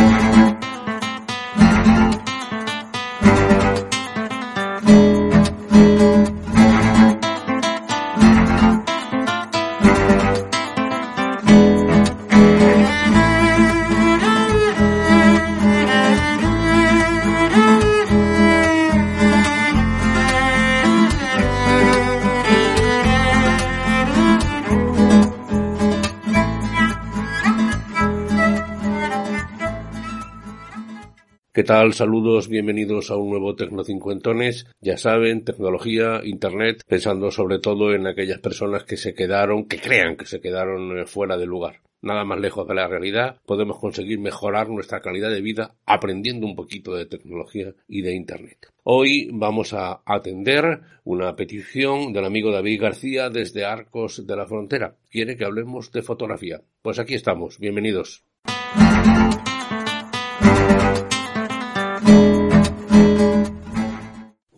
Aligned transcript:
¿Qué 31.52 31.64
tal? 31.64 31.94
Saludos, 31.94 32.46
bienvenidos 32.46 33.10
a 33.10 33.16
un 33.16 33.30
nuevo 33.30 33.56
Tecnocincuentones. 33.56 34.68
Ya 34.80 34.96
saben, 34.96 35.44
tecnología, 35.44 36.20
internet, 36.22 36.84
pensando 36.86 37.32
sobre 37.32 37.58
todo 37.58 37.92
en 37.92 38.06
aquellas 38.06 38.38
personas 38.38 38.84
que 38.84 38.96
se 38.96 39.14
quedaron, 39.14 39.66
que 39.66 39.80
crean 39.80 40.16
que 40.16 40.26
se 40.26 40.40
quedaron 40.40 40.96
eh, 40.96 41.06
fuera 41.06 41.36
del 41.36 41.48
lugar. 41.48 41.80
Nada 42.02 42.24
más 42.24 42.38
lejos 42.38 42.68
de 42.68 42.76
la 42.76 42.86
realidad, 42.86 43.40
podemos 43.46 43.80
conseguir 43.80 44.20
mejorar 44.20 44.68
nuestra 44.68 45.00
calidad 45.00 45.28
de 45.28 45.40
vida 45.40 45.74
aprendiendo 45.86 46.46
un 46.46 46.54
poquito 46.54 46.94
de 46.94 47.06
tecnología 47.06 47.74
y 47.88 48.02
de 48.02 48.14
internet. 48.14 48.68
Hoy 48.84 49.28
vamos 49.32 49.72
a 49.74 50.02
atender 50.06 50.82
una 51.02 51.34
petición 51.34 52.12
del 52.12 52.26
amigo 52.26 52.52
David 52.52 52.80
García 52.80 53.28
desde 53.28 53.64
Arcos 53.64 54.24
de 54.24 54.36
la 54.36 54.46
Frontera. 54.46 54.94
Quiere 55.10 55.36
que 55.36 55.46
hablemos 55.46 55.90
de 55.90 56.02
fotografía. 56.02 56.62
Pues 56.80 57.00
aquí 57.00 57.14
estamos, 57.14 57.58
bienvenidos. 57.58 58.22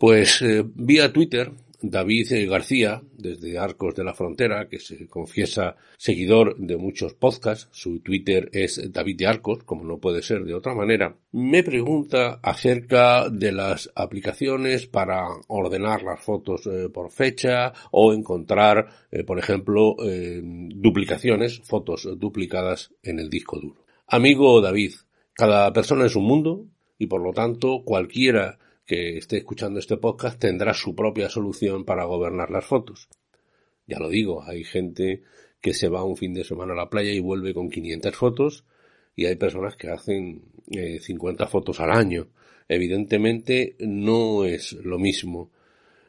Pues 0.05 0.41
eh, 0.41 0.65
vía 0.65 1.13
Twitter, 1.13 1.53
David 1.81 2.33
eh, 2.33 2.45
García, 2.45 3.01
desde 3.17 3.57
Arcos 3.57 3.95
de 3.95 4.03
la 4.03 4.13
Frontera, 4.13 4.67
que 4.67 4.77
se 4.77 5.07
confiesa 5.07 5.77
seguidor 5.95 6.57
de 6.57 6.75
muchos 6.75 7.13
podcasts, 7.13 7.69
su 7.71 8.01
Twitter 8.01 8.49
es 8.51 8.91
David 8.91 9.19
de 9.19 9.27
Arcos, 9.27 9.63
como 9.63 9.85
no 9.85 9.99
puede 9.99 10.21
ser 10.21 10.43
de 10.43 10.55
otra 10.55 10.75
manera, 10.75 11.15
me 11.31 11.63
pregunta 11.63 12.41
acerca 12.43 13.29
de 13.29 13.53
las 13.53 13.91
aplicaciones 13.95 14.87
para 14.87 15.23
ordenar 15.47 16.03
las 16.03 16.19
fotos 16.19 16.67
eh, 16.67 16.89
por 16.89 17.09
fecha 17.09 17.71
o 17.91 18.11
encontrar, 18.11 18.89
por 19.25 19.39
ejemplo, 19.39 19.95
duplicaciones, 20.75 21.61
fotos 21.61 22.09
duplicadas 22.17 22.91
en 23.03 23.19
el 23.19 23.29
disco 23.29 23.57
duro. 23.57 23.85
Amigo 24.07 24.59
David, 24.59 24.95
cada 25.31 25.71
persona 25.71 26.07
es 26.07 26.17
un 26.17 26.25
mundo 26.25 26.65
y 26.99 27.07
por 27.07 27.21
lo 27.21 27.31
tanto 27.31 27.83
cualquiera 27.85 28.59
que 28.85 29.17
esté 29.17 29.37
escuchando 29.37 29.79
este 29.79 29.97
podcast 29.97 30.39
tendrá 30.39 30.73
su 30.73 30.95
propia 30.95 31.29
solución 31.29 31.85
para 31.85 32.05
gobernar 32.05 32.51
las 32.51 32.65
fotos. 32.65 33.07
Ya 33.87 33.99
lo 33.99 34.09
digo, 34.09 34.43
hay 34.43 34.63
gente 34.63 35.23
que 35.61 35.73
se 35.73 35.89
va 35.89 36.03
un 36.03 36.17
fin 36.17 36.33
de 36.33 36.43
semana 36.43 36.73
a 36.73 36.75
la 36.75 36.89
playa 36.89 37.11
y 37.11 37.19
vuelve 37.19 37.53
con 37.53 37.69
500 37.69 38.15
fotos 38.15 38.65
y 39.15 39.25
hay 39.25 39.35
personas 39.35 39.75
que 39.75 39.89
hacen 39.89 40.43
50 40.67 41.43
eh, 41.43 41.47
fotos 41.47 41.79
al 41.79 41.91
año. 41.91 42.27
Evidentemente 42.67 43.75
no 43.79 44.45
es 44.45 44.73
lo 44.73 44.99
mismo. 44.99 45.51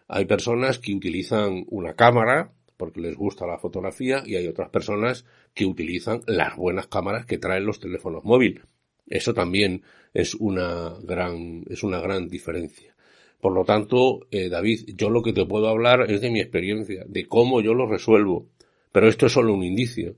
Hay 0.09 0.25
personas 0.25 0.79
que 0.79 0.95
utilizan 0.95 1.67
una 1.69 1.95
cámara 1.95 2.53
porque 2.77 3.01
les 3.01 3.17
gusta 3.17 3.47
la 3.47 3.59
fotografía 3.59 4.23
y 4.27 4.37
hay 4.37 4.49
otras 4.49 4.71
personas 4.71 5.25
que 5.55 5.67
utilizan 5.67 6.23
las 6.27 6.57
buenas 6.57 6.89
cámaras 6.89 7.27
que 7.27 7.39
traen 7.39 7.67
los 7.67 7.79
teléfonos 7.79 8.25
móviles. 8.25 8.65
Eso 9.09 9.35
también 9.35 9.83
es 10.13 10.35
una 10.35 10.95
gran, 11.03 11.65
es 11.69 11.83
una 11.83 12.01
gran 12.01 12.29
diferencia. 12.29 12.95
Por 13.41 13.53
lo 13.53 13.65
tanto, 13.65 14.27
eh, 14.31 14.49
David, 14.49 14.95
yo 14.97 15.11
lo 15.11 15.23
que 15.23 15.33
te 15.33 15.45
puedo 15.45 15.69
hablar 15.69 16.11
es 16.11 16.21
de 16.23 16.31
mi 16.31 16.41
experiencia, 16.41 17.05
de 17.07 17.27
cómo 17.27 17.61
yo 17.61 17.75
lo 17.75 17.87
resuelvo. 17.87 18.47
Pero 18.91 19.09
esto 19.09 19.27
es 19.27 19.33
solo 19.33 19.53
un 19.53 19.65
indicio. 19.65 20.15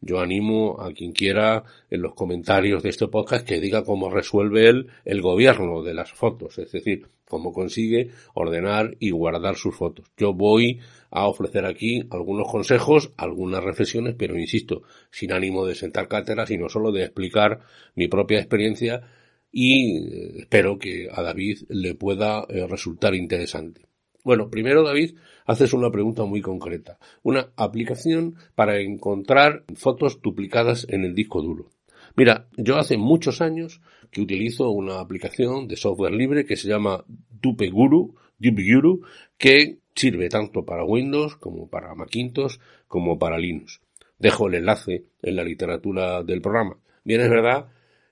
Yo 0.00 0.20
animo 0.20 0.80
a 0.80 0.92
quien 0.92 1.12
quiera 1.12 1.64
en 1.90 2.02
los 2.02 2.14
comentarios 2.14 2.82
de 2.82 2.90
este 2.90 3.08
podcast 3.08 3.46
que 3.46 3.60
diga 3.60 3.84
cómo 3.84 4.10
resuelve 4.10 4.68
él 4.68 4.88
el 5.04 5.22
gobierno 5.22 5.82
de 5.82 5.94
las 5.94 6.12
fotos, 6.12 6.58
es 6.58 6.70
decir, 6.70 7.08
cómo 7.26 7.52
consigue 7.52 8.10
ordenar 8.34 8.96
y 9.00 9.10
guardar 9.10 9.56
sus 9.56 9.74
fotos. 9.74 10.06
Yo 10.16 10.32
voy 10.32 10.80
a 11.10 11.26
ofrecer 11.26 11.64
aquí 11.64 12.06
algunos 12.10 12.50
consejos, 12.50 13.12
algunas 13.16 13.64
reflexiones, 13.64 14.14
pero 14.16 14.38
insisto, 14.38 14.82
sin 15.10 15.32
ánimo 15.32 15.66
de 15.66 15.74
sentar 15.74 16.08
cátedra, 16.08 16.46
sino 16.46 16.68
solo 16.68 16.92
de 16.92 17.04
explicar 17.04 17.60
mi 17.94 18.08
propia 18.08 18.38
experiencia 18.38 19.02
y 19.50 19.96
eh, 19.96 20.32
espero 20.40 20.78
que 20.78 21.08
a 21.10 21.22
David 21.22 21.62
le 21.68 21.94
pueda 21.94 22.44
eh, 22.48 22.66
resultar 22.66 23.14
interesante. 23.14 23.86
Bueno, 24.26 24.50
primero 24.50 24.82
David, 24.82 25.14
haces 25.44 25.72
una 25.72 25.92
pregunta 25.92 26.24
muy 26.24 26.40
concreta. 26.40 26.98
Una 27.22 27.50
aplicación 27.54 28.34
para 28.56 28.80
encontrar 28.80 29.62
fotos 29.76 30.20
duplicadas 30.20 30.84
en 30.90 31.04
el 31.04 31.14
disco 31.14 31.40
duro. 31.40 31.70
Mira, 32.16 32.48
yo 32.56 32.76
hace 32.76 32.96
muchos 32.96 33.40
años 33.40 33.80
que 34.10 34.20
utilizo 34.20 34.68
una 34.70 34.98
aplicación 34.98 35.68
de 35.68 35.76
software 35.76 36.12
libre 36.12 36.44
que 36.44 36.56
se 36.56 36.66
llama 36.66 37.04
Dupeguru, 37.40 38.16
Dupeguru, 38.36 39.02
que 39.38 39.78
sirve 39.94 40.28
tanto 40.28 40.64
para 40.64 40.82
Windows 40.84 41.36
como 41.36 41.70
para 41.70 41.94
Macintosh 41.94 42.56
como 42.88 43.20
para 43.20 43.38
Linux. 43.38 43.80
Dejo 44.18 44.48
el 44.48 44.56
enlace 44.56 45.04
en 45.22 45.36
la 45.36 45.44
literatura 45.44 46.24
del 46.24 46.42
programa. 46.42 46.76
Bien, 47.04 47.20
es 47.20 47.30
verdad 47.30 47.68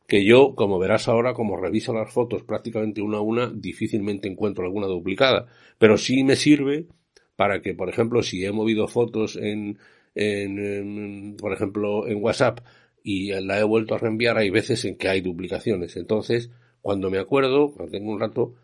que 0.07 0.25
yo, 0.25 0.55
como 0.55 0.79
verás 0.79 1.09
ahora, 1.09 1.35
como 1.35 1.57
reviso 1.57 1.93
las 1.95 2.13
fotos 2.13 2.43
prácticamente 2.43 3.03
una 3.03 3.19
a 3.19 3.23
una, 3.23 3.51
difícilmente 3.51 4.29
encuentro 4.29 4.65
alguna 4.65 4.87
duplicada, 4.87 5.47
pero 5.79 5.97
sí 5.97 6.25
me 6.25 6.37
sirve 6.37 6.87
para 7.37 7.63
que, 7.63 7.75
por 7.75 7.89
ejemplo, 7.89 8.23
si 8.23 8.45
he 8.45 8.53
movido 8.53 8.87
fotos 8.89 9.37
en, 9.37 9.79
en, 10.15 11.37
por 11.39 11.53
ejemplo, 11.53 12.07
en 12.07 12.23
WhatsApp 12.23 12.61
y 13.03 13.33
la 13.33 13.59
he 13.59 13.65
vuelto 13.65 13.95
a 13.95 13.99
reenviar, 13.99 14.39
hay 14.39 14.51
veces 14.51 14.85
en 14.85 14.97
que 14.97 15.09
hay 15.09 15.21
duplicaciones. 15.21 15.97
Entonces, 15.97 16.51
cuando 16.83 17.11
me 17.11 17.19
acuerdo, 17.19 17.73
cuando 17.73 17.93
tengo 17.93 18.13
un 18.13 18.21
rato, 18.21 18.55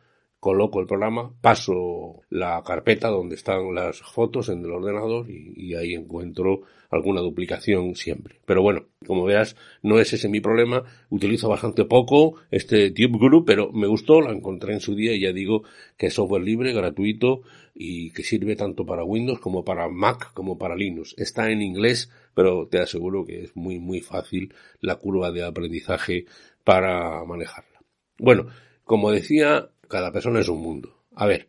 coloco 0.40 0.80
el 0.80 0.86
programa, 0.86 1.32
paso 1.42 2.22
la 2.30 2.62
carpeta 2.64 3.08
donde 3.08 3.34
están 3.34 3.74
las 3.74 4.00
fotos 4.00 4.48
en 4.48 4.64
el 4.64 4.72
ordenador 4.72 5.30
y, 5.30 5.74
ahí 5.74 5.94
encuentro 5.94 6.62
alguna 6.88 7.20
duplicación 7.20 7.94
siempre. 7.94 8.40
Pero 8.46 8.62
bueno, 8.62 8.86
como 9.06 9.24
veas, 9.24 9.54
no 9.82 10.00
es 10.00 10.12
ese 10.14 10.28
mi 10.28 10.40
problema. 10.40 10.82
Utilizo 11.10 11.48
bastante 11.48 11.84
poco 11.84 12.36
este 12.50 12.90
Tube 12.90 13.18
Group, 13.18 13.44
pero 13.46 13.70
me 13.70 13.86
gustó, 13.86 14.22
la 14.22 14.32
encontré 14.32 14.72
en 14.72 14.80
su 14.80 14.94
día 14.94 15.12
y 15.12 15.20
ya 15.20 15.32
digo 15.32 15.62
que 15.98 16.06
es 16.06 16.14
software 16.14 16.42
libre, 16.42 16.72
gratuito 16.72 17.42
y 17.74 18.10
que 18.10 18.24
sirve 18.24 18.56
tanto 18.56 18.84
para 18.84 19.04
Windows 19.04 19.40
como 19.40 19.62
para 19.62 19.88
Mac 19.88 20.32
como 20.32 20.56
para 20.58 20.74
Linux. 20.74 21.14
Está 21.18 21.50
en 21.50 21.60
inglés, 21.60 22.10
pero 22.34 22.66
te 22.66 22.78
aseguro 22.78 23.24
que 23.24 23.44
es 23.44 23.54
muy 23.54 23.78
muy 23.78 24.00
fácil 24.00 24.54
la 24.80 24.96
curva 24.96 25.30
de 25.30 25.44
aprendizaje 25.44 26.24
para 26.64 27.24
manejarla. 27.24 27.80
Bueno, 28.18 28.48
como 28.84 29.12
decía, 29.12 29.70
cada 29.90 30.12
persona 30.12 30.40
es 30.40 30.48
un 30.48 30.62
mundo. 30.62 31.02
A 31.14 31.26
ver, 31.26 31.48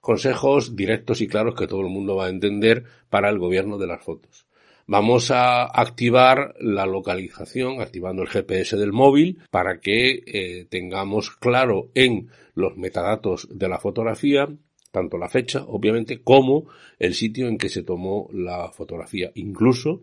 consejos 0.00 0.76
directos 0.76 1.20
y 1.20 1.26
claros 1.26 1.56
que 1.56 1.66
todo 1.66 1.80
el 1.80 1.88
mundo 1.88 2.14
va 2.14 2.26
a 2.26 2.30
entender 2.30 2.84
para 3.10 3.28
el 3.28 3.38
gobierno 3.38 3.78
de 3.78 3.88
las 3.88 4.02
fotos. 4.02 4.46
Vamos 4.86 5.30
a 5.30 5.64
activar 5.64 6.54
la 6.60 6.86
localización, 6.86 7.80
activando 7.80 8.22
el 8.22 8.28
GPS 8.28 8.76
del 8.76 8.92
móvil, 8.92 9.40
para 9.50 9.80
que 9.80 10.22
eh, 10.24 10.66
tengamos 10.70 11.30
claro 11.30 11.90
en 11.94 12.30
los 12.54 12.76
metadatos 12.76 13.48
de 13.50 13.68
la 13.68 13.78
fotografía 13.78 14.48
tanto 14.90 15.18
la 15.18 15.28
fecha, 15.28 15.64
obviamente, 15.66 16.22
como 16.22 16.66
el 16.98 17.14
sitio 17.14 17.48
en 17.48 17.58
que 17.58 17.68
se 17.68 17.82
tomó 17.82 18.28
la 18.32 18.70
fotografía. 18.70 19.30
Incluso 19.34 20.02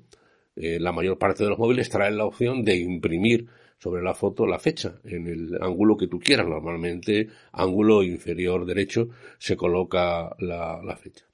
eh, 0.56 0.80
la 0.80 0.92
mayor 0.92 1.18
parte 1.18 1.44
de 1.44 1.50
los 1.50 1.60
móviles 1.60 1.90
traen 1.90 2.18
la 2.18 2.26
opción 2.26 2.64
de 2.64 2.78
imprimir 2.78 3.48
sobre 3.78 4.02
la 4.02 4.14
foto 4.14 4.46
la 4.46 4.60
fecha 4.60 5.00
en 5.04 5.28
el 5.28 5.58
ángulo 5.62 5.98
que 5.98 6.08
tú 6.08 6.20
quieras. 6.20 6.48
Normalmente, 6.48 7.30
ángulo 7.52 8.04
inferior 8.04 8.66
derecho 8.66 9.10
se 9.38 9.56
coloca 9.56 10.36
la, 10.40 10.98
fecha. 11.02 11.26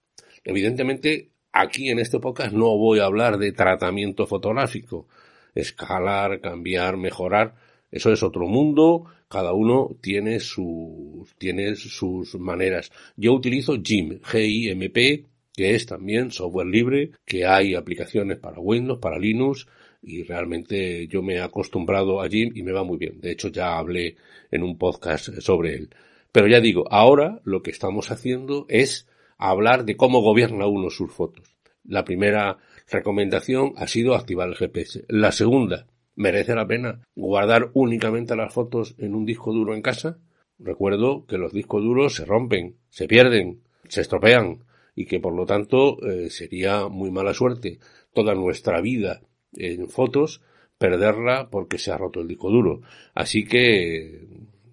Evidentemente, 0.44 1.32
aquí 1.52 1.90
en 1.90 2.00
este 2.00 2.20
podcast 2.20 2.54
no 2.54 2.78
voy 2.78 3.00
a 3.00 3.06
hablar 3.06 3.38
de 3.38 3.52
tratamiento 3.52 4.26
fotográfico, 4.26 5.08
escalar, 5.54 6.42
cambiar, 6.42 6.98
mejorar, 6.98 7.56
eso 7.92 8.12
es 8.12 8.24
otro 8.24 8.48
mundo, 8.48 9.06
cada 9.28 9.54
uno 9.54 9.96
tiene 10.02 10.40
sus, 10.40 11.36
tiene 11.38 11.76
sus 11.76 12.36
maneras. 12.36 12.92
Yo 13.18 13.34
utilizo 13.34 13.82
GIMP, 13.82 14.24
G-I-M-P, 14.24 15.26
que 15.54 15.76
es 15.76 15.86
también 15.86 16.32
software 16.32 16.68
libre, 16.68 17.12
que 17.26 17.46
hay 17.46 17.76
aplicaciones 17.76 18.38
para 18.38 18.60
Windows, 18.60 19.00
para 19.00 19.20
Linux, 19.20 19.68
y 20.02 20.24
realmente 20.24 21.08
yo 21.08 21.22
me 21.22 21.36
he 21.36 21.42
acostumbrado 21.42 22.22
a 22.22 22.28
GIMP 22.28 22.58
y 22.58 22.64
me 22.64 22.72
va 22.72 22.84
muy 22.84 22.98
bien. 22.98 23.22
De 23.22 23.32
hecho, 23.32 23.50
ya 23.50 23.78
hablé 23.78 24.16
en 24.50 24.64
un 24.64 24.78
podcast 24.78 25.40
sobre 25.40 25.76
él. 25.76 25.90
Pero 26.32 26.48
ya 26.48 26.60
digo, 26.60 26.86
ahora 26.90 27.42
lo 27.44 27.62
que 27.62 27.72
estamos 27.72 28.10
haciendo 28.12 28.66
es 28.70 29.08
hablar 29.38 29.86
de 29.86 29.98
cómo 29.98 30.22
gobierna 30.22 30.66
uno 30.66 30.90
sus 30.90 31.12
fotos. 31.12 31.56
La 31.84 32.06
primera 32.06 32.58
recomendación 32.90 33.74
ha 33.78 33.88
sido 33.88 34.16
activar 34.16 34.50
el 34.50 34.56
GPS. 34.56 35.06
La 35.08 35.32
segunda, 35.32 35.88
¿merece 36.16 36.56
la 36.56 36.68
pena 36.68 37.02
guardar 37.16 37.70
únicamente 37.74 38.36
las 38.36 38.54
fotos 38.54 38.96
en 38.98 39.16
un 39.16 39.26
disco 39.26 39.52
duro 39.52 39.76
en 39.76 39.82
casa? 39.82 40.20
Recuerdo 40.58 41.26
que 41.26 41.38
los 41.38 41.54
discos 41.54 41.84
duros 41.84 42.16
se 42.16 42.26
rompen, 42.26 42.78
se 42.90 43.08
pierden, 43.08 43.62
se 43.88 44.02
estropean 44.02 44.64
y 44.96 45.06
que 45.06 45.20
por 45.20 45.34
lo 45.34 45.46
tanto 45.46 45.98
eh, 46.06 46.30
sería 46.30 46.88
muy 46.88 47.12
mala 47.12 47.34
suerte 47.34 47.80
toda 48.14 48.36
nuestra 48.36 48.80
vida 48.82 49.22
en 49.56 49.88
fotos 49.90 50.42
perderla 50.78 51.50
porque 51.50 51.78
se 51.78 51.92
ha 51.92 51.98
roto 51.98 52.22
el 52.22 52.28
disco 52.28 52.50
duro. 52.50 52.82
Así 53.14 53.46
que 53.46 54.28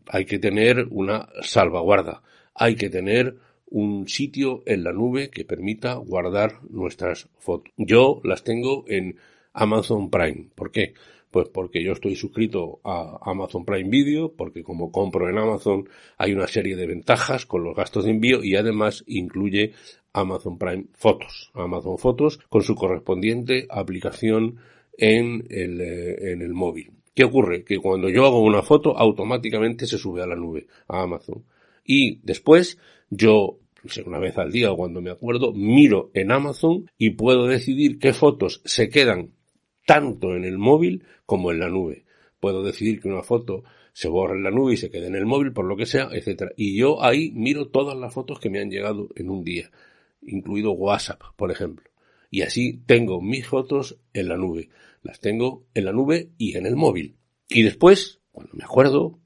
hay 0.07 0.25
que 0.25 0.39
tener 0.39 0.87
una 0.91 1.29
salvaguarda, 1.43 2.23
hay 2.55 2.77
que 2.77 2.89
tener 2.89 3.37
un 3.71 4.09
sitio 4.09 4.63
en 4.65 4.85
la 4.85 4.93
nube 4.93 5.29
que 5.31 5.45
permita 5.45 5.95
guardar 5.95 6.61
nuestras 6.71 7.29
fotos. 7.39 7.73
Yo 7.77 8.21
las 8.25 8.43
tengo 8.43 8.85
en 8.89 9.17
Amazon 9.53 10.11
Prime. 10.11 10.49
¿Por 10.55 10.71
qué? 10.71 10.95
Pues 11.31 11.49
porque 11.49 11.83
yo 11.83 11.93
estoy 11.93 12.17
suscrito 12.17 12.81
a 12.85 13.19
Amazon 13.23 13.65
Prime 13.65 13.91
Video, 13.91 14.33
porque 14.33 14.63
como 14.63 14.91
compro 14.91 15.29
en 15.29 15.39
Amazon 15.39 15.89
hay 16.17 16.33
una 16.33 16.47
serie 16.47 16.77
de 16.77 16.87
ventajas 16.87 17.45
con 17.45 17.65
los 17.65 17.77
gastos 17.77 18.05
de 18.05 18.13
envío 18.13 18.43
y 18.43 18.57
además 18.57 19.05
incluye 19.07 19.73
Amazon 20.13 20.59
Prime 20.59 20.87
Fotos. 20.95 21.51
Amazon 21.55 21.99
Fotos 21.99 22.39
con 22.49 22.63
su 22.63 22.75
correspondiente 22.75 23.67
aplicación 23.69 24.57
en 24.97 25.47
el, 25.51 25.81
eh, 25.81 26.33
en 26.33 26.43
el 26.43 26.55
móvil. 26.55 26.93
¿Qué 27.15 27.25
ocurre? 27.25 27.65
Que 27.65 27.79
cuando 27.79 28.09
yo 28.09 28.25
hago 28.25 28.41
una 28.41 28.63
foto 28.63 28.97
automáticamente 28.97 29.87
se 29.87 29.99
sube 29.99 30.23
a 30.23 30.27
la 30.27 30.37
nube, 30.37 30.67
a 30.87 31.03
Amazon. 31.03 31.45
Y 31.85 32.21
después 32.23 32.79
yo 33.11 33.59
una 34.07 34.19
vez 34.19 34.37
al 34.39 34.51
día 34.51 34.73
o 34.73 34.77
cuando 34.77 35.01
me 35.01 35.11
acuerdo, 35.11 35.53
miro 35.53 36.11
en 36.15 36.33
Amazon 36.33 36.91
y 36.99 37.11
puedo 37.11 37.47
decidir 37.47 37.99
qué 37.99 38.13
fotos 38.13 38.61
se 38.65 38.89
quedan 38.89 39.33
tanto 39.89 40.37
en 40.37 40.45
el 40.45 40.59
móvil 40.59 41.03
como 41.25 41.51
en 41.51 41.61
la 41.61 41.71
nube. 41.71 42.05
Puedo 42.41 42.63
decidir 42.63 43.01
que 43.01 43.09
una 43.09 43.23
foto 43.23 43.65
se 43.95 44.09
borre 44.09 44.37
en 44.37 44.43
la 44.43 44.51
nube 44.51 44.75
y 44.75 44.77
se 44.77 44.91
quede 44.91 45.07
en 45.07 45.15
el 45.15 45.25
móvil, 45.25 45.55
por 45.55 45.65
lo 45.65 45.79
que 45.79 45.87
sea, 45.87 46.11
etcétera. 46.13 46.53
Y 46.59 46.77
yo 46.77 47.03
ahí 47.03 47.33
miro 47.33 47.69
todas 47.69 47.97
las 47.97 48.13
fotos 48.13 48.39
que 48.39 48.51
me 48.51 48.61
han 48.61 48.71
llegado 48.71 49.09
en 49.17 49.31
un 49.31 49.43
día, 49.45 49.71
incluido 50.21 50.73
WhatsApp, 50.73 51.23
por 51.37 51.51
ejemplo. 51.51 51.89
Y 52.31 52.43
así 52.43 52.83
tengo 52.85 53.23
mis 53.23 53.47
fotos 53.47 53.99
en 54.13 54.29
la 54.29 54.37
nube. 54.37 54.69
Las 55.03 55.21
tengo 55.21 55.65
en 55.73 55.87
la 55.87 55.93
nube 55.93 56.33
y 56.37 56.59
en 56.59 56.67
el 56.67 56.77
móvil. 56.77 57.17
Y 57.49 57.63
después, 57.63 58.21
cuando 58.31 58.53
me 58.53 58.65
acuerdo, 58.65 59.19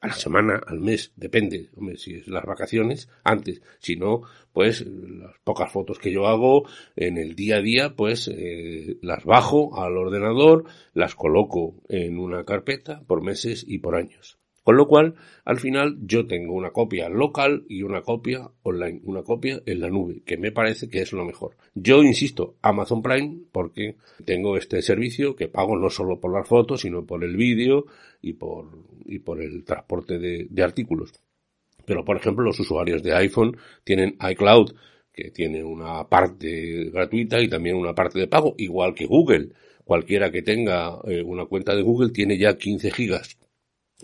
a 0.00 0.06
la 0.06 0.14
semana, 0.14 0.60
al 0.66 0.80
mes, 0.80 1.12
depende, 1.16 1.68
hombre, 1.76 1.96
si 1.98 2.14
es 2.14 2.26
las 2.26 2.44
vacaciones, 2.44 3.08
antes, 3.22 3.60
si 3.80 3.96
no, 3.96 4.22
pues 4.52 4.86
las 4.86 5.38
pocas 5.44 5.70
fotos 5.70 5.98
que 5.98 6.10
yo 6.10 6.26
hago 6.26 6.64
en 6.96 7.18
el 7.18 7.34
día 7.34 7.56
a 7.56 7.60
día, 7.60 7.94
pues 7.94 8.28
eh, 8.28 8.96
las 9.02 9.24
bajo 9.24 9.78
al 9.78 9.96
ordenador, 9.98 10.64
las 10.94 11.14
coloco 11.14 11.74
en 11.88 12.18
una 12.18 12.44
carpeta 12.44 13.02
por 13.06 13.22
meses 13.22 13.64
y 13.66 13.78
por 13.78 13.94
años. 13.94 14.39
Con 14.62 14.76
lo 14.76 14.86
cual, 14.86 15.14
al 15.44 15.58
final, 15.58 15.96
yo 16.02 16.26
tengo 16.26 16.52
una 16.52 16.70
copia 16.70 17.08
local 17.08 17.64
y 17.68 17.82
una 17.82 18.02
copia 18.02 18.50
online, 18.62 19.00
una 19.04 19.22
copia 19.22 19.62
en 19.64 19.80
la 19.80 19.88
nube, 19.88 20.22
que 20.24 20.36
me 20.36 20.52
parece 20.52 20.90
que 20.90 21.00
es 21.00 21.12
lo 21.12 21.24
mejor. 21.24 21.56
Yo 21.74 22.02
insisto, 22.02 22.56
Amazon 22.60 23.00
Prime, 23.00 23.38
porque 23.52 23.96
tengo 24.26 24.58
este 24.58 24.82
servicio 24.82 25.34
que 25.34 25.48
pago 25.48 25.76
no 25.76 25.88
solo 25.88 26.20
por 26.20 26.32
las 26.32 26.46
fotos, 26.46 26.82
sino 26.82 27.06
por 27.06 27.24
el 27.24 27.36
vídeo 27.36 27.86
y 28.20 28.34
por, 28.34 28.66
y 29.06 29.20
por 29.20 29.40
el 29.40 29.64
transporte 29.64 30.18
de, 30.18 30.62
artículos. 30.62 31.12
Pero, 31.86 32.04
por 32.04 32.18
ejemplo, 32.18 32.44
los 32.44 32.60
usuarios 32.60 33.02
de 33.02 33.14
iPhone 33.14 33.56
tienen 33.82 34.18
iCloud, 34.30 34.74
que 35.10 35.30
tiene 35.30 35.64
una 35.64 36.06
parte 36.08 36.90
gratuita 36.90 37.40
y 37.40 37.48
también 37.48 37.76
una 37.76 37.94
parte 37.94 38.18
de 38.18 38.28
pago, 38.28 38.54
igual 38.58 38.94
que 38.94 39.06
Google. 39.06 39.52
Cualquiera 39.84 40.30
que 40.30 40.42
tenga 40.42 40.98
eh, 41.04 41.22
una 41.22 41.46
cuenta 41.46 41.74
de 41.74 41.82
Google 41.82 42.10
tiene 42.10 42.38
ya 42.38 42.56
15 42.56 42.90
gigas 42.90 43.38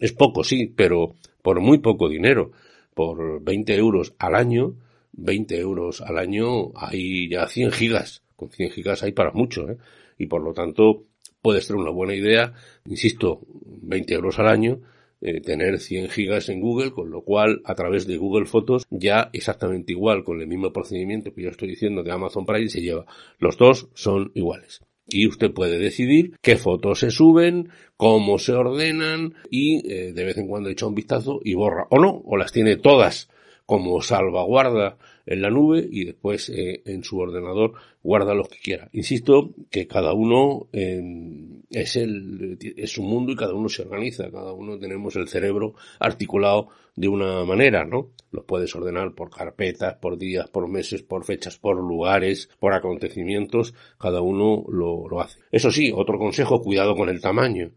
es 0.01 0.13
poco, 0.13 0.45
sí, 0.45 0.73
pero 0.75 1.15
por 1.43 1.61
muy 1.61 1.79
poco 1.79 2.09
dinero. 2.09 2.53
Por 2.95 3.43
20 3.43 3.77
euros 3.77 4.15
al 4.19 4.35
año, 4.35 4.75
20 5.13 5.59
euros 5.59 6.01
al 6.01 6.19
año 6.19 6.73
hay 6.75 7.29
ya 7.29 7.47
100 7.47 7.73
gigas. 7.73 8.23
Con 8.37 8.51
100 8.51 8.71
gigas 8.71 9.03
hay 9.03 9.13
para 9.13 9.33
mucho, 9.33 9.69
¿eh? 9.71 9.77
Y 10.19 10.27
por 10.27 10.43
lo 10.43 10.53
tanto, 10.53 11.05
puede 11.43 11.61
ser 11.61 11.77
una 11.77 11.91
buena 11.91 12.15
idea, 12.15 12.55
insisto, 12.87 13.41
20 13.51 14.15
euros 14.15 14.39
al 14.39 14.49
año, 14.49 14.81
eh, 15.21 15.41
tener 15.41 15.79
100 15.79 16.09
gigas 16.09 16.49
en 16.49 16.61
Google, 16.61 16.93
con 16.93 17.11
lo 17.11 17.23
cual 17.23 17.61
a 17.65 17.75
través 17.75 18.07
de 18.07 18.17
Google 18.17 18.47
Fotos 18.47 18.87
ya 18.91 19.31
exactamente 19.33 19.93
igual, 19.93 20.25
con 20.25 20.41
el 20.41 20.47
mismo 20.47 20.73
procedimiento 20.73 21.35
que 21.35 21.43
yo 21.43 21.51
estoy 21.51 21.69
diciendo 21.69 22.03
de 22.03 22.13
Amazon 22.13 22.47
Prime 22.47 22.69
se 22.69 22.81
lleva. 22.81 23.07
Los 23.39 23.59
dos 23.59 23.89
son 23.95 24.33
iguales 24.35 24.81
y 25.09 25.27
usted 25.27 25.53
puede 25.53 25.79
decidir 25.79 26.37
qué 26.41 26.57
fotos 26.57 27.01
se 27.01 27.11
suben, 27.11 27.69
cómo 27.97 28.39
se 28.39 28.53
ordenan 28.53 29.35
y 29.51 29.91
eh, 29.91 30.13
de 30.13 30.25
vez 30.25 30.39
en 30.39 30.49
cuando 30.49 30.69
echa 30.69 30.87
un 30.87 30.95
vistazo 30.95 31.41
y 31.43 31.55
borra 31.55 31.87
o 31.91 31.99
no, 31.99 32.23
o 32.25 32.37
las 32.37 32.53
tiene 32.53 32.77
todas 32.77 33.29
como 33.65 34.01
salvaguarda 34.01 34.97
en 35.27 35.43
la 35.43 35.51
nube 35.51 35.87
y 35.91 36.05
después 36.05 36.49
eh, 36.51 36.83
en 36.85 37.03
su 37.03 37.19
ordenador 37.19 37.75
guarda 38.03 38.33
los 38.35 38.49
que 38.49 38.59
quiera. 38.59 38.89
Insisto 38.93 39.51
que 39.71 39.89
cada 39.89 40.13
uno 40.13 40.69
es 40.73 41.97
el 41.97 42.59
es 42.61 42.91
su 42.93 43.03
mundo 43.03 43.33
y 43.33 43.37
cada 43.37 43.55
uno 43.55 43.69
se 43.69 43.83
organiza, 43.83 44.31
cada 44.31 44.53
uno 44.53 44.79
tenemos 44.79 45.17
el 45.17 45.27
cerebro 45.27 45.75
articulado 45.99 46.69
de 46.97 47.09
una 47.09 47.45
manera, 47.45 47.85
¿no? 47.85 48.11
Los 48.33 48.45
puedes 48.45 48.75
ordenar 48.75 49.15
por 49.15 49.31
carpetas, 49.31 49.97
por 49.97 50.19
días, 50.19 50.49
por 50.49 50.67
meses, 50.69 51.03
por 51.03 51.25
fechas, 51.25 51.59
por 51.59 51.77
lugares, 51.77 52.51
por 52.59 52.73
acontecimientos, 52.73 53.75
cada 53.99 54.23
uno 54.23 54.65
lo, 54.69 55.07
lo 55.09 55.21
hace. 55.21 55.41
Eso 55.53 55.71
sí, 55.71 55.93
otro 55.95 56.19
consejo, 56.19 56.63
cuidado 56.63 56.97
con 56.97 57.09
el 57.09 57.21
tamaño. 57.21 57.71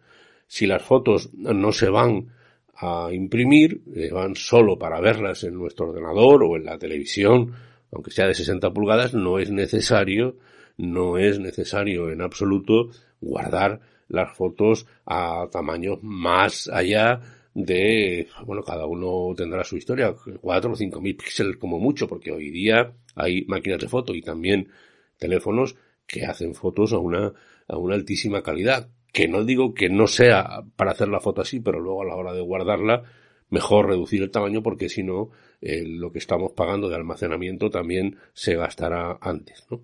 Si 0.47 0.65
las 0.65 0.81
fotos 0.81 1.31
no 1.33 1.71
se 1.71 1.89
van 1.89 2.29
a 2.75 3.09
imprimir, 3.11 3.81
eh, 3.93 4.09
van 4.11 4.35
solo 4.35 4.79
para 4.79 5.01
verlas 5.01 5.43
en 5.43 5.55
nuestro 5.55 5.89
ordenador 5.89 6.43
o 6.43 6.55
en 6.55 6.65
la 6.65 6.77
televisión, 6.77 7.53
aunque 7.91 8.11
sea 8.11 8.27
de 8.27 8.33
60 8.33 8.71
pulgadas, 8.71 9.13
no 9.13 9.37
es 9.37 9.51
necesario, 9.51 10.37
no 10.77 11.17
es 11.17 11.39
necesario 11.39 12.09
en 12.09 12.21
absoluto 12.21 12.89
guardar 13.19 13.81
las 14.07 14.35
fotos 14.35 14.87
a 15.05 15.47
tamaños 15.51 15.99
más 16.01 16.69
allá 16.69 17.21
de, 17.53 18.27
bueno, 18.45 18.63
cada 18.63 18.85
uno 18.85 19.33
tendrá 19.35 19.63
su 19.63 19.77
historia, 19.77 20.15
cuatro 20.41 20.71
o 20.71 20.75
cinco 20.75 21.01
mil 21.01 21.15
píxeles 21.15 21.57
como 21.57 21.79
mucho, 21.79 22.07
porque 22.07 22.31
hoy 22.31 22.49
día 22.51 22.93
hay 23.15 23.45
máquinas 23.45 23.79
de 23.79 23.87
foto 23.87 24.13
y 24.15 24.21
también 24.21 24.69
teléfonos 25.17 25.75
que 26.05 26.25
hacen 26.25 26.55
fotos 26.55 26.93
a 26.93 26.99
una, 26.99 27.33
a 27.67 27.77
una 27.77 27.95
altísima 27.95 28.41
calidad 28.41 28.89
que 29.11 29.27
no 29.27 29.43
digo 29.43 29.73
que 29.73 29.89
no 29.89 30.07
sea 30.07 30.63
para 30.75 30.91
hacer 30.91 31.07
la 31.07 31.19
foto 31.19 31.41
así, 31.41 31.59
pero 31.59 31.79
luego 31.79 32.03
a 32.03 32.05
la 32.05 32.15
hora 32.15 32.33
de 32.33 32.41
guardarla, 32.41 33.03
mejor 33.49 33.87
reducir 33.87 34.21
el 34.21 34.31
tamaño 34.31 34.61
porque 34.61 34.89
si 34.89 35.03
no, 35.03 35.31
eh, 35.61 35.83
lo 35.85 36.11
que 36.11 36.19
estamos 36.19 36.51
pagando 36.53 36.89
de 36.89 36.95
almacenamiento 36.95 37.69
también 37.69 38.17
se 38.33 38.55
gastará 38.55 39.17
antes, 39.21 39.65
¿no? 39.69 39.81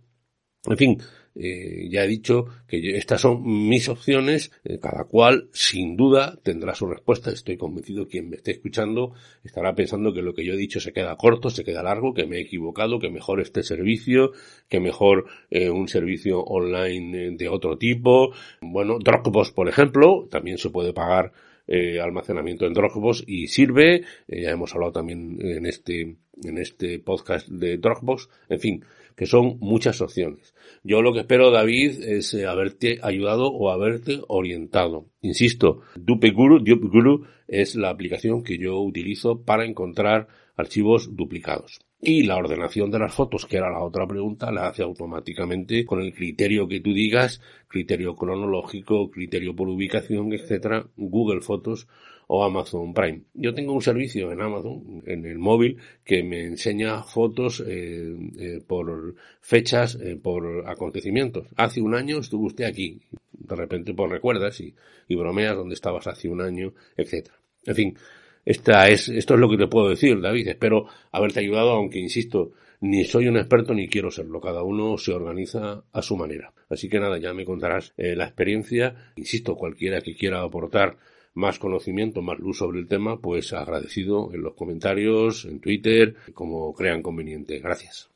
En 0.68 0.78
fin, 0.78 0.98
eh, 1.38 1.90
ya 1.90 2.06
he 2.06 2.08
dicho 2.08 2.46
que 2.66 2.98
estas 2.98 3.22
son 3.22 3.44
mis 3.44 3.90
opciones, 3.90 4.52
eh, 4.64 4.80
cada 4.80 5.04
cual 5.04 5.50
sin 5.52 5.98
duda 5.98 6.40
tendrá 6.42 6.74
su 6.74 6.88
respuesta. 6.88 7.30
Estoy 7.30 7.58
convencido 7.58 8.08
quien 8.08 8.30
me 8.30 8.38
esté 8.38 8.52
escuchando 8.52 9.14
estará 9.44 9.76
pensando 9.76 10.14
que 10.14 10.22
lo 10.22 10.34
que 10.34 10.46
yo 10.46 10.54
he 10.54 10.58
dicho 10.58 10.80
se 10.80 10.94
queda 10.94 11.18
corto, 11.18 11.50
se 11.50 11.66
queda 11.66 11.84
largo, 11.84 12.14
que 12.14 12.26
me 12.26 12.38
he 12.38 12.42
equivocado, 12.42 13.00
que 13.00 13.10
mejor 13.10 13.42
este 13.42 13.64
servicio, 13.64 14.32
que 14.70 14.80
mejor 14.80 15.26
eh, 15.50 15.70
un 15.70 15.90
servicio 15.90 16.40
online 16.42 17.32
de 17.32 17.50
otro 17.50 17.78
tipo. 17.78 18.32
Bueno, 18.62 18.98
Dropbox, 19.00 19.52
por 19.52 19.68
ejemplo, 19.68 20.28
también 20.32 20.58
se 20.58 20.70
puede 20.70 20.94
pagar 20.94 21.34
almacenamiento 21.68 22.68
en 22.68 22.74
Dropbox 22.74 23.24
y 23.26 23.48
sirve. 23.48 24.04
ya 24.28 24.52
hemos 24.52 24.72
hablado 24.76 24.92
también 24.92 25.40
en 25.42 25.66
este 25.66 26.16
en 26.44 26.58
este 26.58 27.00
podcast 27.00 27.48
de 27.48 27.78
Dropbox. 27.78 28.30
En 28.50 28.60
fin, 28.60 28.86
que 29.16 29.26
son 29.26 29.58
muchas 29.60 30.02
opciones. 30.02 30.54
Yo 30.84 31.02
lo 31.02 31.14
que 31.14 31.20
espero, 31.22 31.52
David, 31.52 32.04
es 32.04 32.34
eh, 32.34 32.46
haberte 32.46 33.00
ayudado 33.02 33.48
o 33.48 33.72
haberte 33.72 34.22
orientado. 34.28 35.08
Insisto, 35.22 35.82
DupeGuru, 35.96 36.64
Guru 36.64 37.26
es 37.48 37.76
la 37.76 37.90
aplicación 37.90 38.44
que 38.44 38.58
yo 38.58 38.80
utilizo 38.80 39.42
para 39.44 39.66
encontrar 39.66 40.28
archivos 40.58 41.16
duplicados. 41.16 41.80
Y 42.02 42.24
la 42.24 42.36
ordenación 42.38 42.92
de 42.92 43.00
las 43.00 43.14
fotos, 43.14 43.46
que 43.46 43.58
era 43.58 43.72
la 43.72 43.84
otra 43.84 44.06
pregunta, 44.06 44.52
la 44.52 44.68
hace 44.68 44.84
automáticamente 44.84 45.86
con 45.86 46.02
el 46.02 46.14
criterio 46.14 46.68
que 46.68 46.80
tú 46.80 46.94
digas, 46.94 47.42
criterio 47.68 48.16
cronológico, 48.16 49.10
criterio 49.10 49.56
por 49.56 49.70
ubicación, 49.70 50.32
etcétera, 50.34 50.88
Google 50.98 51.42
Fotos 51.42 51.88
o 52.28 52.44
Amazon 52.44 52.94
Prime. 52.94 53.22
Yo 53.34 53.54
tengo 53.54 53.74
un 53.74 53.82
servicio 53.82 54.32
en 54.32 54.42
Amazon, 54.42 55.04
en 55.06 55.26
el 55.26 55.38
móvil, 55.38 55.78
que 56.04 56.24
me 56.24 56.44
enseña 56.46 57.04
fotos 57.04 57.64
eh, 57.66 58.16
eh, 58.40 58.62
por 58.66 59.16
fechas, 59.42 59.96
eh, 60.02 60.18
por 60.22 60.68
acontecimientos. 60.68 61.48
Hace 61.56 61.82
un 61.82 61.96
año 61.96 62.20
estuvo 62.20 62.48
usted 62.48 62.66
aquí. 62.66 63.00
De 63.32 63.56
repente 63.56 63.94
pues 63.94 64.12
recuerdas 64.12 64.60
y, 64.62 64.74
bromeas 65.10 65.56
dónde 65.56 65.76
estabas 65.76 66.08
hace 66.08 66.28
un 66.28 66.42
año, 66.42 66.74
etcétera. 66.98 67.38
En 67.66 67.76
fin, 67.76 67.98
esta 68.44 68.90
es, 68.90 69.10
esto 69.10 69.36
es 69.36 69.40
lo 69.40 69.50
que 69.50 69.58
te 69.58 69.68
puedo 69.68 69.90
decir, 69.90 70.20
David. 70.20 70.48
Espero 70.48 70.88
haberte 71.12 71.42
ayudado, 71.42 71.72
aunque 71.72 72.00
insisto, 72.00 72.54
ni 72.82 73.04
soy 73.06 73.28
un 73.28 73.38
experto 73.38 73.74
ni 73.74 73.88
quiero 73.88 74.10
serlo. 74.10 74.42
Cada 74.42 74.64
uno 74.64 74.98
se 74.98 75.14
organiza 75.14 75.84
a 75.92 76.02
su 76.02 76.18
manera. 76.18 76.54
Así 76.70 76.90
que 76.90 77.00
nada, 77.00 77.18
ya 77.20 77.34
me 77.34 77.46
contarás 77.46 77.94
la 77.98 78.26
experiencia. 78.26 79.14
Insisto, 79.16 79.56
cualquiera 79.56 80.02
que 80.02 80.16
quiera 80.16 80.42
aportar 80.42 80.98
más 81.36 81.60
conocimiento, 81.60 82.22
más 82.22 82.40
luz 82.40 82.58
sobre 82.58 82.80
el 82.80 82.88
tema, 82.88 83.20
pues 83.20 83.54
agradecido 83.54 84.34
en 84.34 84.42
los 84.42 84.56
comentarios, 84.56 85.46
en 85.46 85.60
Twitter, 85.60 86.16
como 86.34 86.74
crean 86.74 87.04
conveniente. 87.04 87.60
Gracias. 87.60 88.10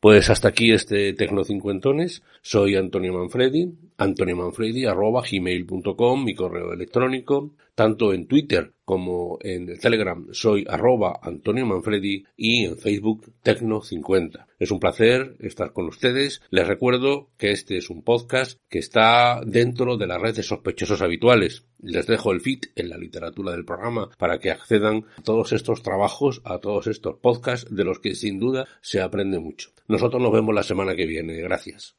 Pues 0.00 0.30
hasta 0.30 0.48
aquí 0.48 0.72
este 0.72 1.12
Tecno 1.14 1.42
Cincuentones. 1.42 2.22
Soy 2.40 2.76
Antonio 2.76 3.12
Manfredi, 3.12 3.72
Antonio 3.98 4.36
Manfredi 4.36 4.86
arroba 4.86 5.22
gmail.com, 5.28 6.24
mi 6.24 6.34
correo 6.34 6.72
electrónico, 6.72 7.50
tanto 7.74 8.12
en 8.12 8.26
Twitter 8.26 8.75
como 8.86 9.38
en 9.42 9.78
Telegram 9.78 10.28
soy 10.30 10.64
arroba 10.68 11.18
Antonio 11.20 11.66
Manfredi 11.66 12.24
y 12.36 12.64
en 12.64 12.78
Facebook 12.78 13.32
Tecno50. 13.44 14.46
Es 14.60 14.70
un 14.70 14.78
placer 14.78 15.36
estar 15.40 15.72
con 15.72 15.86
ustedes. 15.86 16.40
Les 16.50 16.68
recuerdo 16.68 17.28
que 17.36 17.50
este 17.50 17.76
es 17.76 17.90
un 17.90 18.02
podcast 18.02 18.60
que 18.70 18.78
está 18.78 19.40
dentro 19.44 19.96
de 19.96 20.06
la 20.06 20.18
red 20.18 20.36
de 20.36 20.44
sospechosos 20.44 21.02
habituales. 21.02 21.66
Les 21.80 22.06
dejo 22.06 22.30
el 22.30 22.40
feed 22.40 22.60
en 22.76 22.88
la 22.88 22.96
literatura 22.96 23.50
del 23.50 23.64
programa 23.64 24.08
para 24.18 24.38
que 24.38 24.52
accedan 24.52 25.04
a 25.18 25.22
todos 25.22 25.52
estos 25.52 25.82
trabajos, 25.82 26.40
a 26.44 26.58
todos 26.58 26.86
estos 26.86 27.16
podcasts 27.16 27.74
de 27.74 27.84
los 27.84 27.98
que 27.98 28.14
sin 28.14 28.38
duda 28.38 28.68
se 28.82 29.00
aprende 29.00 29.40
mucho. 29.40 29.72
Nosotros 29.88 30.22
nos 30.22 30.32
vemos 30.32 30.54
la 30.54 30.62
semana 30.62 30.94
que 30.94 31.06
viene. 31.06 31.34
Gracias. 31.34 31.96